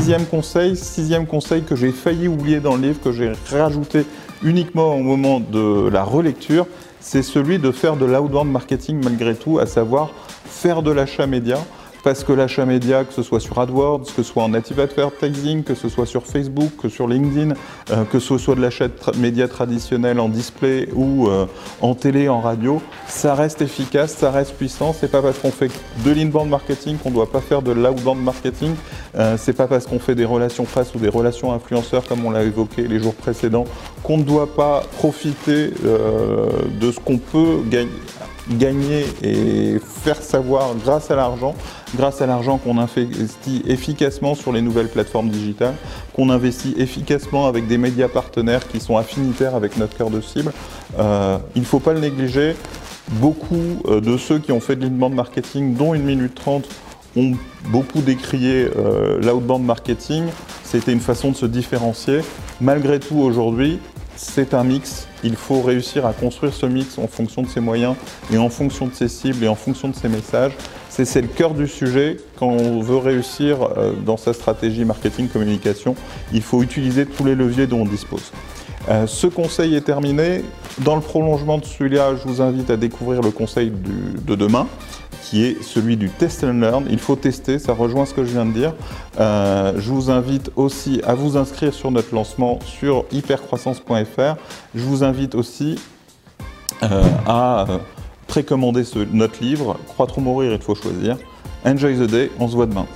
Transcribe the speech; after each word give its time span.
sixième 0.00 0.24
conseil, 0.24 0.76
sixième 0.76 1.26
conseil 1.26 1.62
que 1.62 1.76
j'ai 1.76 1.92
failli 1.92 2.26
oublier 2.26 2.58
dans 2.60 2.74
le 2.74 2.80
livre, 2.80 3.00
que 3.04 3.12
j'ai 3.12 3.32
rajouté 3.52 4.06
uniquement 4.42 4.94
au 4.94 5.00
moment 5.00 5.40
de 5.40 5.90
la 5.90 6.04
relecture, 6.04 6.66
c'est 7.00 7.22
celui 7.22 7.58
de 7.58 7.70
faire 7.70 7.96
de 7.96 8.06
l'outbound 8.06 8.50
marketing 8.50 8.98
malgré 9.04 9.34
tout, 9.34 9.58
à 9.58 9.66
savoir 9.66 10.08
faire 10.46 10.80
de 10.80 10.90
l'achat 10.90 11.26
média 11.26 11.58
parce 12.02 12.24
que 12.24 12.32
l'achat 12.32 12.64
média, 12.64 13.04
que 13.04 13.12
ce 13.12 13.22
soit 13.22 13.40
sur 13.40 13.58
AdWords, 13.58 14.02
que 14.02 14.10
ce 14.10 14.22
soit 14.22 14.42
en 14.42 14.48
native 14.48 14.80
advertising, 14.80 15.62
que 15.62 15.74
ce 15.74 15.88
soit 15.88 16.06
sur 16.06 16.26
Facebook, 16.26 16.70
que 16.80 16.88
sur 16.88 17.06
LinkedIn, 17.06 17.54
euh, 17.90 18.04
que 18.04 18.18
ce 18.18 18.38
soit 18.38 18.54
de 18.54 18.60
l'achat 18.60 18.88
média 19.18 19.48
traditionnel 19.48 20.20
en 20.20 20.28
display 20.28 20.88
ou 20.94 21.28
euh, 21.28 21.46
en 21.80 21.94
télé, 21.94 22.28
en 22.28 22.40
radio, 22.40 22.80
ça 23.06 23.34
reste 23.34 23.62
efficace, 23.62 24.14
ça 24.14 24.30
reste 24.30 24.54
puissant. 24.54 24.94
C'est 24.98 25.10
pas 25.10 25.22
parce 25.22 25.38
qu'on 25.38 25.50
fait 25.50 25.70
de 26.04 26.10
l'inbound 26.10 26.48
marketing 26.48 26.96
qu'on 26.98 27.10
ne 27.10 27.14
doit 27.14 27.30
pas 27.30 27.40
faire 27.40 27.62
de 27.62 27.72
l'outbound 27.72 28.22
marketing. 28.22 28.74
Euh, 29.16 29.36
c'est 29.38 29.52
pas 29.52 29.66
parce 29.66 29.86
qu'on 29.86 29.98
fait 29.98 30.14
des 30.14 30.24
relations 30.24 30.64
presse 30.64 30.94
ou 30.94 30.98
des 30.98 31.08
relations 31.08 31.52
influenceurs 31.52 32.04
comme 32.06 32.24
on 32.24 32.30
l'a 32.30 32.42
évoqué 32.42 32.86
les 32.88 32.98
jours 32.98 33.14
précédents 33.14 33.64
qu'on 34.02 34.18
ne 34.18 34.22
doit 34.22 34.54
pas 34.54 34.82
profiter 34.98 35.70
de 35.70 36.92
ce 36.92 37.00
qu'on 37.00 37.18
peut 37.18 37.62
gagner 37.68 37.90
gagner 38.48 39.04
et 39.22 39.78
faire 39.78 40.20
savoir 40.22 40.74
grâce 40.74 41.10
à 41.10 41.16
l'argent, 41.16 41.54
grâce 41.96 42.20
à 42.20 42.26
l'argent 42.26 42.58
qu'on 42.58 42.78
investit 42.78 43.62
efficacement 43.66 44.34
sur 44.34 44.52
les 44.52 44.62
nouvelles 44.62 44.88
plateformes 44.88 45.28
digitales, 45.28 45.74
qu'on 46.14 46.30
investit 46.30 46.74
efficacement 46.76 47.46
avec 47.46 47.66
des 47.66 47.78
médias 47.78 48.08
partenaires 48.08 48.66
qui 48.68 48.80
sont 48.80 48.96
affinitaires 48.96 49.54
avec 49.54 49.76
notre 49.76 49.96
cœur 49.96 50.10
de 50.10 50.20
cible. 50.20 50.52
Euh, 50.98 51.38
il 51.54 51.62
ne 51.62 51.66
faut 51.66 51.80
pas 51.80 51.92
le 51.92 52.00
négliger. 52.00 52.56
Beaucoup 53.12 53.82
euh, 53.86 54.00
de 54.00 54.16
ceux 54.16 54.38
qui 54.38 54.52
ont 54.52 54.60
fait 54.60 54.76
de 54.76 54.82
l'inbound 54.82 55.14
marketing, 55.14 55.74
dont 55.74 55.94
une 55.94 56.04
minute 56.04 56.34
trente, 56.34 56.68
ont 57.16 57.32
beaucoup 57.68 58.00
décrié 58.00 58.68
euh, 58.76 59.20
l'outbound 59.20 59.64
marketing. 59.64 60.24
C'était 60.62 60.92
une 60.92 61.00
façon 61.00 61.30
de 61.32 61.36
se 61.36 61.46
différencier. 61.46 62.20
Malgré 62.60 63.00
tout, 63.00 63.16
aujourd'hui, 63.16 63.80
c'est 64.20 64.52
un 64.52 64.64
mix. 64.64 65.08
Il 65.24 65.34
faut 65.34 65.62
réussir 65.62 66.04
à 66.04 66.12
construire 66.12 66.52
ce 66.52 66.66
mix 66.66 66.98
en 66.98 67.06
fonction 67.06 67.42
de 67.42 67.48
ses 67.48 67.60
moyens 67.60 67.96
et 68.30 68.36
en 68.36 68.50
fonction 68.50 68.86
de 68.86 68.92
ses 68.92 69.08
cibles 69.08 69.42
et 69.42 69.48
en 69.48 69.54
fonction 69.54 69.88
de 69.88 69.94
ses 69.94 70.08
messages. 70.08 70.52
C'est 70.90 71.22
le 71.22 71.28
cœur 71.28 71.54
du 71.54 71.66
sujet. 71.66 72.18
Quand 72.38 72.48
on 72.48 72.80
veut 72.80 72.98
réussir 72.98 73.62
euh, 73.62 73.92
dans 74.04 74.18
sa 74.18 74.34
stratégie 74.34 74.84
marketing 74.84 75.28
communication, 75.28 75.94
il 76.34 76.42
faut 76.42 76.62
utiliser 76.62 77.06
tous 77.06 77.24
les 77.24 77.34
leviers 77.34 77.66
dont 77.66 77.80
on 77.80 77.86
dispose. 77.86 78.32
Euh, 78.90 79.06
ce 79.06 79.26
conseil 79.26 79.74
est 79.74 79.80
terminé. 79.80 80.44
Dans 80.80 80.96
le 80.96 81.02
prolongement 81.02 81.56
de 81.56 81.64
celui-là, 81.64 82.16
je 82.16 82.28
vous 82.28 82.42
invite 82.42 82.68
à 82.68 82.76
découvrir 82.76 83.22
le 83.22 83.30
conseil 83.30 83.72
de 83.72 84.34
demain 84.34 84.66
qui 85.22 85.44
est 85.44 85.62
celui 85.62 85.96
du 85.96 86.10
test 86.10 86.44
and 86.44 86.54
learn. 86.54 86.86
Il 86.90 86.98
faut 86.98 87.16
tester, 87.16 87.58
ça 87.58 87.72
rejoint 87.72 88.06
ce 88.06 88.14
que 88.14 88.24
je 88.24 88.32
viens 88.32 88.46
de 88.46 88.52
dire. 88.52 88.74
Euh, 89.18 89.74
je 89.78 89.90
vous 89.90 90.10
invite 90.10 90.50
aussi 90.56 91.00
à 91.06 91.14
vous 91.14 91.36
inscrire 91.36 91.74
sur 91.74 91.90
notre 91.90 92.14
lancement 92.14 92.58
sur 92.64 93.04
hypercroissance.fr. 93.12 94.36
Je 94.74 94.82
vous 94.82 95.04
invite 95.04 95.34
aussi 95.34 95.78
euh, 96.82 97.02
à 97.26 97.66
euh, 97.68 97.78
précommander 98.26 98.84
notre 99.12 99.42
livre, 99.42 99.76
Croître 99.88 100.18
ou 100.18 100.20
mourir, 100.20 100.52
il 100.52 100.62
faut 100.62 100.74
choisir. 100.74 101.16
Enjoy 101.64 101.94
the 101.94 102.10
day, 102.10 102.30
on 102.38 102.48
se 102.48 102.54
voit 102.54 102.66
demain. 102.66 102.86